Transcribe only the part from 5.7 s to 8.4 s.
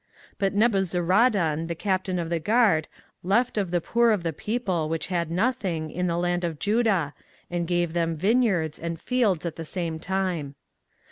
in the land of Judah, and gave them